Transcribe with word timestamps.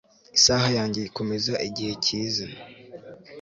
isaha 0.37 0.67
yanjye 0.77 0.99
ikomeza 1.09 1.53
igihe 1.67 1.93
cyiza 2.03 2.45